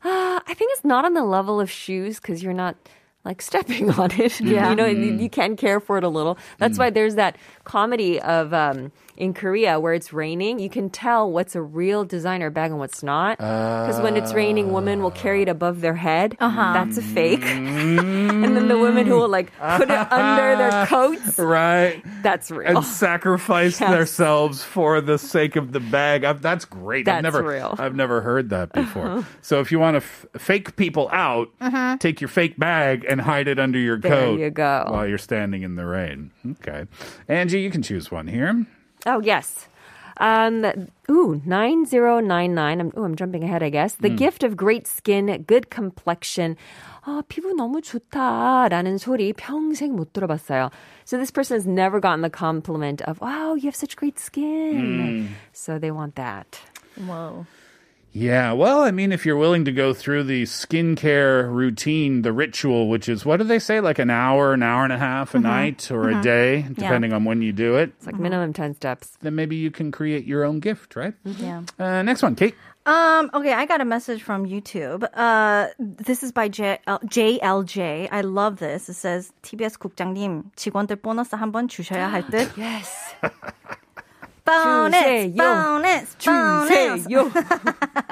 Uh, 0.05 0.41
I 0.47 0.53
think 0.55 0.73
it's 0.75 0.85
not 0.85 1.05
on 1.07 1.15
the 1.15 1.25
level 1.25 1.59
of 1.61 1.71
shoes 1.71 2.21
because 2.21 2.43
you're 2.43 2.53
not 2.53 2.77
like 3.25 3.41
stepping 3.43 3.91
on 3.91 4.11
it. 4.13 4.41
Yeah. 4.45 4.71
you 4.71 4.77
know, 4.77 4.87
you, 4.87 5.15
you 5.15 5.31
can 5.31 5.57
care 5.57 5.81
for 5.81 5.97
it 5.99 6.05
a 6.05 6.09
little. 6.09 6.37
That's 6.59 6.79
why 6.79 6.91
there's 6.91 7.15
that 7.15 7.37
comedy 7.65 8.21
of 8.21 8.53
um, 8.53 8.93
in 9.17 9.33
Korea 9.33 9.81
where 9.81 9.95
it's 9.95 10.13
raining. 10.13 10.59
You 10.59 10.69
can 10.69 10.91
tell 10.91 11.31
what's 11.31 11.55
a 11.57 11.63
real 11.63 12.05
designer 12.05 12.51
bag 12.51 12.71
and 12.71 12.79
what's 12.79 13.03
not. 13.03 13.39
Because 13.39 14.01
when 14.01 14.17
it's 14.17 14.35
raining, 14.35 14.73
women 14.73 15.03
will 15.03 15.11
carry 15.13 15.43
it 15.43 15.49
above 15.49 15.81
their 15.81 15.95
head. 15.95 16.37
Uh-huh. 16.41 16.73
That's 16.75 16.99
a 16.99 17.03
fake. 17.03 17.45
and 17.45 18.57
then 18.57 18.69
the 18.69 18.79
women 18.79 19.07
who 19.07 19.15
will 19.17 19.29
like 19.29 19.51
put 19.59 19.89
it 19.91 20.13
under 20.13 20.57
their 20.57 20.87
coats. 20.87 21.39
Right. 21.39 22.03
That's 22.23 22.51
real. 22.51 22.77
And 22.77 22.85
sacrifice 22.87 23.81
Yes. 23.81 23.91
themselves 23.91 24.63
for 24.63 25.01
the 25.01 25.19
sake 25.19 25.57
of 25.57 25.73
the 25.73 25.81
bag. 25.81 26.25
I've, 26.25 26.43
that's 26.43 26.65
great. 26.65 27.09
I've 27.09 27.23
That's 27.23 27.35
never, 27.35 27.43
real. 27.43 27.75
I've 27.79 27.95
never 27.95 28.21
heard 28.21 28.51
that 28.51 28.73
before. 28.73 29.07
Uh-huh. 29.07 29.23
So 29.41 29.61
if 29.61 29.73
you 29.73 29.79
want 29.79 29.95
to 29.95 29.99
f- 30.05 30.27
fake 30.37 30.77
people 30.77 31.09
out, 31.13 31.49
Uh-huh. 31.61 31.97
take 31.99 32.21
your 32.21 32.29
fake 32.29 32.59
bag 32.59 33.05
and 33.14 33.22
hide 33.22 33.48
it 33.48 33.60
under 33.60 33.78
your 33.78 33.98
There 33.98 34.12
coat 34.12 34.40
you 34.40 34.50
go. 34.50 34.86
while 34.90 35.06
you're 35.08 35.18
standing 35.22 35.62
in 35.64 35.76
the 35.76 35.86
rain. 35.86 36.32
Okay. 36.62 36.86
Angie, 37.28 37.62
you 37.62 37.70
can 37.70 37.82
choose 37.82 38.10
one 38.12 38.28
here. 38.28 38.66
Oh, 39.06 39.20
yes. 39.22 39.68
Um, 40.20 40.66
ooh, 41.10 41.42
9099. 41.46 42.82
I'm, 42.82 42.92
ooh, 42.98 43.04
I'm 43.06 43.16
jumping 43.16 43.44
ahead, 43.44 43.64
I 43.64 43.70
guess. 43.70 43.96
The 43.96 44.10
Mm. 44.10 44.18
gift 44.18 44.44
of 44.44 44.58
great 44.58 44.86
skin, 44.86 45.32
good 45.48 45.70
complexion. 45.70 46.58
아, 47.08 47.24
피부 47.30 47.54
너무 47.56 47.80
좋다. 47.82 48.68
라는 48.70 48.98
소리 48.98 49.32
평생 49.34 49.96
못 49.96 50.12
들어봤어요. 50.12 50.70
So 51.06 51.18
this 51.18 51.32
person 51.32 51.56
has 51.56 51.66
never 51.66 52.00
gotten 52.02 52.22
the 52.22 52.30
compliment 52.30 53.02
of, 53.08 53.22
wow, 53.22 53.56
you 53.56 53.66
have 53.72 53.76
such 53.76 53.96
great 53.96 54.20
skin. 54.20 54.76
Mm. 54.76 55.28
So 55.54 55.80
they 55.80 55.92
want 55.92 56.16
that. 56.16 56.60
Whoa. 57.00 57.46
Yeah, 58.14 58.54
well, 58.54 58.82
I 58.82 58.90
mean, 58.90 59.12
if 59.12 59.24
you're 59.24 59.38
willing 59.38 59.66
to 59.66 59.72
go 59.72 59.94
through 59.94 60.24
the 60.24 60.44
skincare 60.50 61.46
routine, 61.48 62.24
the 62.24 62.34
ritual, 62.34 62.90
which 62.90 63.08
is 63.08 63.24
what 63.24 63.38
do 63.38 63.44
they 63.44 63.60
say, 63.60 63.82
like 63.82 64.00
an 64.00 64.10
hour, 64.10 64.52
an 64.54 64.64
hour 64.64 64.84
and 64.84 64.92
a 64.92 64.98
half 64.98 65.36
a 65.36 65.38
Mhm. 65.38 65.44
night 65.44 65.92
or 65.92 66.06
Mhm. 66.10 66.20
a 66.20 66.24
day, 66.24 66.58
Yeah. 66.66 66.70
depending 66.74 67.14
on 67.14 67.24
when 67.24 67.44
you 67.44 67.54
do 67.54 67.78
it, 67.78 67.94
It's 68.02 68.08
like 68.08 68.18
minimum 68.18 68.52
10 68.52 68.74
steps. 68.74 69.14
then 69.22 69.36
maybe 69.36 69.56
you 69.56 69.70
can 69.70 69.92
create 69.92 70.26
your 70.26 70.44
own 70.44 70.60
gift, 70.60 70.96
right? 70.98 71.14
Yeah. 71.24 71.62
Uh, 71.78 72.02
next 72.02 72.24
one, 72.24 72.34
Kate. 72.34 72.56
Um, 72.88 73.30
okay, 73.32 73.54
I 73.54 73.68
got 73.70 73.80
a 73.80 73.86
message 73.86 74.24
from 74.24 74.48
YouTube. 74.50 75.06
Uh, 75.14 75.68
this 75.78 76.24
is 76.24 76.32
by 76.32 76.50
J, 76.50 76.80
uh, 76.88 76.98
JLJ. 77.06 78.10
I 78.12 78.22
love 78.22 78.58
this. 78.58 78.90
It 78.90 78.96
says, 78.98 79.30
TBS 79.44 79.78
국장님, 79.78 80.50
직원들 80.58 80.96
보너스 80.98 81.38
한번 81.38 81.70
주셔야 81.70 82.10
할 82.10 82.26
듯. 82.26 82.50
yes. 82.58 83.14
보너스, 84.50 85.30
주세요. 85.30 85.36
보너스, 85.38 86.18
보너스. 86.18 87.06
주세요. 87.06 87.30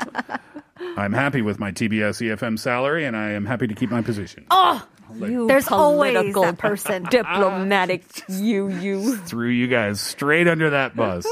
I'm 0.97 1.13
happy 1.13 1.43
with 1.43 1.59
my 1.59 1.73
TBS 1.73 2.21
EFM 2.21 2.59
salary, 2.59 3.05
and 3.05 3.17
I 3.17 3.31
am 3.31 3.47
happy 3.47 3.67
to 3.67 3.75
keep 3.75 3.91
my 3.91 4.03
position. 4.03 4.47
Oh, 4.51 4.87
You 5.15 5.47
there's 5.47 5.69
always 5.69 6.13
political 6.13 6.43
that 6.43 6.59
person. 6.59 7.05
Diplomatic 7.11 8.05
you, 8.29 8.69
you. 8.69 9.17
Threw 9.17 9.49
you 9.49 9.67
guys 9.69 10.01
straight 10.01 10.49
under 10.49 10.71
that 10.71 10.95
bus. 10.97 11.27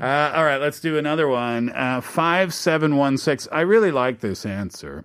Uh, 0.00 0.32
all 0.34 0.44
right, 0.44 0.60
let's 0.60 0.80
do 0.80 0.98
another 0.98 1.28
one. 1.28 1.70
Uh, 1.70 2.00
5716. 2.00 3.52
I 3.52 3.60
really 3.60 3.92
like 3.92 4.18
this 4.18 4.44
answer. 4.44 5.04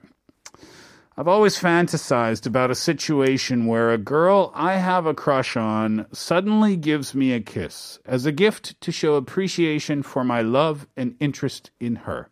I've 1.19 1.27
always 1.27 1.59
fantasized 1.59 2.45
about 2.45 2.69
a 2.69 2.75
situation 2.75 3.65
where 3.65 3.91
a 3.91 3.97
girl 3.97 4.51
I 4.53 4.73
have 4.73 5.07
a 5.07 5.15
crush 5.15 5.57
on 5.57 6.05
suddenly 6.11 6.75
gives 6.75 7.15
me 7.15 7.33
a 7.33 7.39
kiss 7.39 7.97
as 8.05 8.27
a 8.27 8.31
gift 8.31 8.79
to 8.81 8.91
show 8.91 9.15
appreciation 9.15 10.03
for 10.03 10.23
my 10.23 10.41
love 10.43 10.85
and 10.95 11.15
interest 11.19 11.71
in 11.79 11.95
her. 11.95 12.29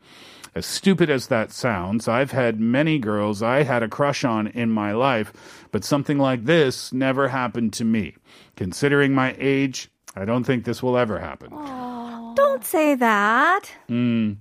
As 0.54 0.68
stupid 0.68 1.10
as 1.10 1.28
that 1.28 1.52
sounds, 1.52 2.08
I've 2.08 2.30
had 2.30 2.60
many 2.60 3.00
girls 3.00 3.42
I 3.42 3.64
had 3.64 3.82
a 3.82 3.88
crush 3.90 4.24
on 4.24 4.46
in 4.50 4.70
my 4.70 4.92
life, 4.92 5.34
but 5.72 5.84
something 5.84 6.20
like 6.20 6.46
this 6.46 6.94
never 6.94 7.30
happened 7.30 7.74
to 7.74 7.84
me. 7.84 8.16
Considering 8.56 9.16
my 9.16 9.36
age, 9.40 9.90
I 10.16 10.26
don't 10.26 10.44
think 10.44 10.64
this 10.64 10.84
will 10.84 10.96
ever 10.96 11.18
happen. 11.18 11.50
Don't 12.36 12.64
say 12.64 12.94
that. 12.94 13.64
Mm. 13.90 14.38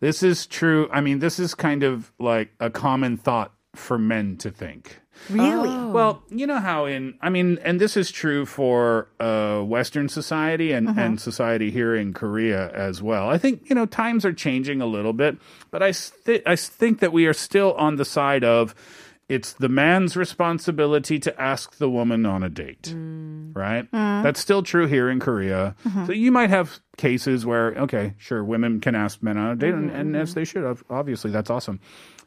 This 0.00 0.22
is 0.22 0.46
true. 0.46 0.88
I 0.90 1.02
mean, 1.02 1.18
this 1.18 1.38
is 1.38 1.54
kind 1.54 1.82
of 1.82 2.10
like 2.18 2.54
a 2.58 2.70
common 2.70 3.18
thought 3.18 3.52
for 3.74 3.98
men 3.98 4.36
to 4.38 4.50
think. 4.50 4.98
Really? 5.30 5.68
Well, 5.92 6.22
you 6.30 6.46
know 6.46 6.58
how 6.58 6.86
in 6.86 7.14
I 7.20 7.28
mean, 7.30 7.58
and 7.62 7.80
this 7.80 7.96
is 7.96 8.10
true 8.10 8.44
for 8.44 9.08
uh, 9.20 9.60
Western 9.62 10.08
society 10.08 10.72
and, 10.72 10.88
Mhm. 10.88 10.98
and 10.98 11.20
society 11.20 11.70
here 11.70 11.94
in 11.94 12.12
Korea 12.12 12.70
as 12.72 13.02
well. 13.02 13.28
I 13.28 13.38
think 13.38 13.68
you 13.68 13.74
know 13.74 13.86
times 13.86 14.24
are 14.24 14.32
changing 14.32 14.80
a 14.80 14.86
little 14.86 15.12
bit, 15.12 15.36
but 15.70 15.82
I 15.82 15.92
th- 15.92 16.42
I 16.46 16.56
think 16.56 17.00
that 17.00 17.12
we 17.12 17.26
are 17.26 17.34
still 17.34 17.72
on 17.74 17.96
the 17.96 18.04
side 18.04 18.42
of 18.42 18.74
it's 19.28 19.52
the 19.54 19.68
man's 19.68 20.16
responsibility 20.16 21.18
to 21.20 21.40
ask 21.40 21.76
the 21.78 21.88
woman 21.88 22.26
on 22.26 22.42
a 22.42 22.48
date, 22.50 22.92
right? 23.54 23.90
Mm. 23.92 24.22
That's 24.22 24.40
still 24.40 24.62
true 24.62 24.86
here 24.86 25.08
in 25.08 25.20
Korea. 25.20 25.74
Mhm. 25.86 26.06
So 26.06 26.12
you 26.12 26.32
might 26.32 26.50
have 26.50 26.80
cases 26.96 27.46
where 27.46 27.68
okay, 27.78 28.14
sure, 28.18 28.42
women 28.44 28.80
can 28.80 28.94
ask 28.94 29.22
men 29.22 29.38
on 29.38 29.50
a 29.52 29.56
date, 29.56 29.72
and, 29.74 29.90
and 29.90 30.16
as 30.16 30.34
they 30.34 30.44
should, 30.44 30.64
ob- 30.64 30.84
obviously, 30.90 31.30
that's 31.30 31.48
awesome. 31.50 31.80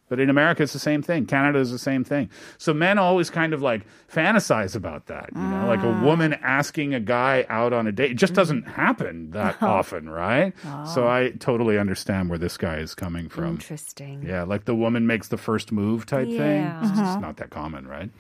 But 0.08 0.20
in 0.20 0.30
America, 0.30 0.62
it's 0.62 0.74
the 0.74 0.78
same 0.80 1.02
thing. 1.02 1.26
Canada 1.26 1.58
is 1.60 1.72
the 1.72 1.80
same 1.80 2.04
thing. 2.04 2.30
So 2.60 2.74
men 2.76 3.00
always 3.00 3.32
kind 3.32 3.54
of 3.54 3.62
like 3.64 3.82
fantasize 4.08 4.76
about 4.76 5.08
that. 5.08 5.30
You 5.36 5.42
know, 5.42 5.66
like 5.68 5.82
a 5.84 5.92
woman 6.06 6.34
asking 6.34 6.94
a 6.94 7.00
guy 7.00 7.46
out 7.50 7.74
on 7.74 7.88
a 7.88 7.92
date. 7.92 8.12
It 8.12 8.16
just 8.18 8.34
doesn't 8.34 8.64
happen 8.68 9.32
that 9.32 9.60
No. 9.62 9.68
often, 9.80 10.08
right? 10.10 10.54
So 10.94 11.08
I 11.08 11.32
totally 11.40 11.80
understand 11.80 12.30
where 12.30 12.38
this 12.38 12.56
guy 12.58 12.78
is 12.78 12.94
coming 12.94 13.30
from. 13.30 13.46
Interesting. 13.56 14.24
Yeah, 14.24 14.44
like 14.44 14.66
the 14.66 14.76
woman 14.76 15.08
makes 15.08 15.30
the 15.30 15.38
first 15.38 15.72
move 15.72 16.06
type 16.06 16.28
thing. 16.28 16.64
It's 16.66 16.92
Uh-huh. 17.00 17.20
not 17.20 17.38
that 17.38 17.50
common, 17.50 17.88
right? 17.88 18.12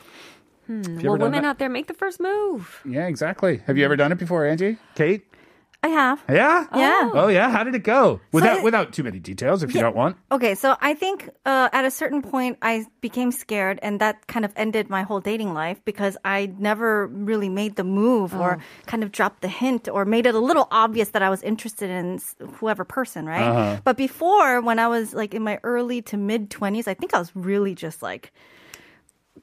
Hmm. 0.65 0.81
Well, 1.03 1.17
women 1.17 1.43
that? 1.43 1.45
out 1.45 1.59
there 1.59 1.69
make 1.69 1.85
the 1.85 1.93
first 1.93 2.19
move. 2.19 2.81
Yeah, 2.83 3.05
exactly. 3.07 3.61
Have 3.67 3.77
you 3.77 3.85
ever 3.85 3.95
done 3.95 4.11
it 4.11 4.17
before, 4.17 4.47
Angie? 4.47 4.77
Kate? 4.95 5.23
I 5.85 5.89
have. 5.89 6.17
Yeah? 6.27 6.65
Yeah. 6.75 7.11
Oh, 7.13 7.27
yeah. 7.37 7.47
How 7.55 7.63
did 7.63 7.75
it 7.75 7.83
go? 7.83 8.19
Without 8.31 8.57
it- 8.57 8.63
without 8.63 8.87
too 8.91 9.03
many 9.03 9.19
details, 9.19 9.61
if 9.63 9.69
you 9.75 9.81
don't 9.85 9.95
want. 9.95 10.17
Okay, 10.31 10.53
so 10.55 10.75
I 10.81 10.95
think 10.95 11.29
uh, 11.45 11.69
at 11.79 11.85
a 11.85 11.91
certain 11.91 12.21
point 12.33 12.57
I 12.61 12.85
became 13.01 13.31
scared, 13.31 13.77
and 13.85 14.01
that 14.01 14.25
kind 14.27 14.45
of 14.45 14.51
ended 14.55 14.89
my 14.89 15.03
whole 15.03 15.21
dating 15.21 15.53
life 15.53 15.77
because 15.85 16.17
I 16.25 16.37
never 16.57 17.05
really 17.29 17.49
made 17.49 17.75
the 17.75 17.83
move 18.01 18.33
or 18.33 18.57
Oh. 18.57 18.61
kind 18.91 19.03
of 19.03 19.09
dropped 19.11 19.39
the 19.41 19.47
hint 19.61 19.87
or 19.87 20.05
made 20.05 20.25
it 20.25 20.33
a 20.35 20.39
little 20.49 20.67
obvious 20.71 21.09
that 21.13 21.21
I 21.21 21.29
was 21.29 21.43
interested 21.43 21.89
in 21.89 22.19
whoever 22.59 22.83
person, 22.83 23.25
right? 23.27 23.49
Uh-huh. 23.51 23.81
But 23.83 23.95
before, 23.97 24.61
when 24.61 24.79
I 24.79 24.87
was 24.87 25.13
like 25.13 25.33
in 25.37 25.43
my 25.43 25.59
early 25.63 26.01
to 26.09 26.17
mid 26.17 26.49
20s, 26.49 26.87
I 26.87 26.95
think 26.95 27.13
I 27.13 27.19
was 27.19 27.31
really 27.35 27.75
just 27.75 28.01
like, 28.01 28.33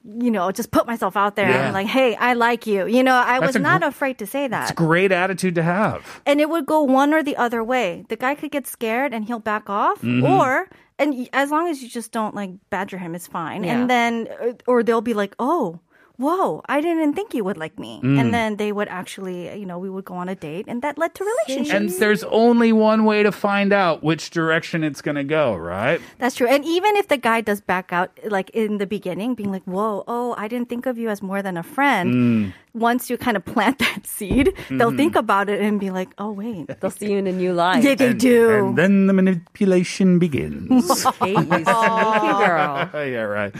you 0.04 0.30
know, 0.30 0.50
just 0.50 0.70
put 0.70 0.86
myself 0.86 1.16
out 1.16 1.36
there 1.36 1.48
Yeah. 1.48 1.64
and 1.66 1.74
like, 1.74 1.86
hey, 1.86 2.16
I 2.16 2.32
like 2.34 2.66
you. 2.66 2.86
You 2.86 3.02
know, 3.04 3.14
I 3.14 3.38
That's 3.40 3.54
was 3.54 3.62
not 3.62 3.82
gr- 3.82 3.88
afraid 3.88 4.18
to 4.18 4.26
say 4.26 4.48
that. 4.48 4.62
It's 4.62 4.70
a 4.72 4.74
great 4.74 5.12
attitude 5.12 5.54
to 5.56 5.62
have. 5.62 6.20
And 6.26 6.40
it 6.40 6.48
would 6.50 6.66
go 6.66 6.82
one 6.82 7.14
or 7.14 7.22
the 7.22 7.36
other 7.36 7.62
way. 7.62 8.04
The 8.08 8.16
guy 8.16 8.34
could 8.34 8.50
get 8.50 8.66
scared 8.66 9.12
and 9.14 9.24
he'll 9.24 9.38
back 9.38 9.70
off, 9.70 10.02
Mhm. 10.02 10.28
or 10.28 10.68
and 10.98 11.28
as 11.32 11.50
long 11.50 11.68
as 11.68 11.82
you 11.82 11.88
just 11.88 12.12
don't 12.12 12.34
like 12.34 12.50
badger 12.70 12.98
him, 12.98 13.14
it's 13.14 13.26
fine. 13.26 13.64
Yeah. 13.64 13.74
And 13.74 13.90
then, 13.90 14.28
uh, 14.40 14.52
or 14.66 14.82
they'll 14.82 15.00
be 15.00 15.14
like, 15.14 15.34
"Oh, 15.38 15.80
whoa, 16.22 16.62
I 16.68 16.80
didn't 16.80 17.14
think 17.14 17.34
you 17.34 17.44
would 17.44 17.56
like 17.56 17.78
me. 17.78 18.00
Mm. 18.02 18.20
And 18.20 18.34
then 18.34 18.56
they 18.56 18.72
would 18.72 18.88
actually, 18.88 19.58
you 19.58 19.66
know, 19.66 19.78
we 19.78 19.90
would 19.90 20.04
go 20.04 20.14
on 20.14 20.28
a 20.28 20.34
date 20.34 20.66
and 20.68 20.80
that 20.82 20.96
led 20.96 21.14
to 21.16 21.24
relationships. 21.24 21.74
And 21.74 21.90
there's 22.00 22.24
only 22.24 22.72
one 22.72 23.04
way 23.04 23.22
to 23.22 23.32
find 23.32 23.72
out 23.72 24.02
which 24.02 24.30
direction 24.30 24.84
it's 24.84 25.02
going 25.02 25.16
to 25.16 25.24
go, 25.24 25.54
right? 25.56 26.00
That's 26.18 26.36
true. 26.36 26.46
And 26.46 26.64
even 26.64 26.96
if 26.96 27.08
the 27.08 27.16
guy 27.18 27.40
does 27.40 27.60
back 27.60 27.92
out, 27.92 28.16
like 28.24 28.50
in 28.50 28.78
the 28.78 28.86
beginning, 28.86 29.34
being 29.34 29.50
like, 29.50 29.64
whoa, 29.64 30.04
oh, 30.06 30.34
I 30.38 30.48
didn't 30.48 30.68
think 30.68 30.86
of 30.86 30.96
you 30.96 31.08
as 31.10 31.20
more 31.20 31.42
than 31.42 31.56
a 31.56 31.62
friend. 31.62 32.14
Mm. 32.14 32.52
Once 32.74 33.10
you 33.10 33.18
kind 33.18 33.36
of 33.36 33.44
plant 33.44 33.78
that 33.80 34.06
seed, 34.06 34.52
they'll 34.70 34.90
Mhm. 34.92 34.96
think 34.96 35.14
about 35.16 35.48
it 35.50 35.60
and 35.60 35.78
be 35.78 35.90
like, 35.90 36.08
oh, 36.18 36.32
wait. 36.32 36.68
They'll 36.80 36.90
see 36.90 37.12
you 37.12 37.18
in 37.22 37.26
a 37.26 37.32
new 37.32 37.52
light. 37.52 37.82
Yeah, 37.84 37.94
they 37.94 38.08
And- 38.08 38.20
do. 38.20 38.50
And 38.68 38.78
then 38.78 39.06
the 39.06 39.12
manipulation 39.12 40.18
begins. 40.18 41.04
Hey, 41.22 41.30
you 41.32 41.36
sneaky 41.36 41.64
girl. 41.64 42.90
yeah, 42.94 43.22
right. 43.22 43.54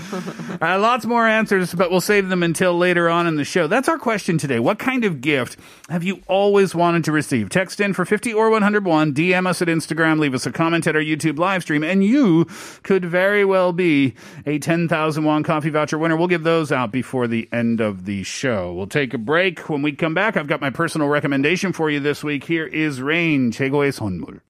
Uh, 0.60 0.78
lots 0.78 1.04
more 1.06 1.26
answers, 1.26 1.74
but 1.74 1.90
we'll 1.90 2.00
save 2.00 2.28
them 2.28 2.42
until 2.42 2.76
later 2.76 3.08
on 3.08 3.26
in 3.26 3.36
the 3.36 3.44
show. 3.44 3.66
That's 3.66 3.88
our 3.88 3.98
question 3.98 4.38
today. 4.38 4.58
What 4.58 4.78
kind 4.78 5.04
of 5.04 5.20
gift 5.20 5.56
have 5.90 6.02
you 6.02 6.20
always 6.26 6.74
wanted 6.74 7.04
to 7.04 7.12
receive? 7.12 7.50
Text 7.50 7.80
in 7.80 7.92
for 7.92 8.04
50 8.04 8.32
or 8.32 8.50
101, 8.50 9.12
DM 9.14 9.46
us 9.46 9.60
at 9.62 9.68
Instagram, 9.68 10.18
leave 10.18 10.34
us 10.34 10.46
a 10.46 10.52
comment 10.52 10.86
at 10.86 10.96
our 10.96 11.02
YouTube 11.02 11.38
live 11.38 11.62
stream, 11.62 11.84
and 11.84 12.02
you 12.04 12.46
could 12.82 13.04
very 13.04 13.44
well 13.44 13.72
be 13.72 14.14
a 14.46 14.58
10,000 14.58 15.24
won 15.24 15.42
coffee 15.42 15.70
voucher 15.70 15.98
winner. 15.98 16.16
We'll 16.16 16.28
give 16.28 16.44
those 16.44 16.72
out 16.72 16.90
before 16.92 17.26
the 17.28 17.48
end 17.52 17.80
of 17.80 18.04
the 18.06 18.22
show. 18.22 18.72
We'll 18.72 18.86
take 18.86 19.01
take 19.02 19.14
a 19.14 19.18
break. 19.18 19.68
When 19.68 19.82
we 19.82 19.92
come 19.92 20.14
back, 20.14 20.36
I've 20.36 20.46
got 20.46 20.60
my 20.60 20.70
personal 20.70 21.08
recommendation 21.08 21.72
for 21.72 21.90
you 21.90 21.98
this 21.98 22.22
week. 22.22 22.44
Here 22.44 22.66
is 22.66 23.02
Rain, 23.02 23.50
Sonmul. 23.50 24.38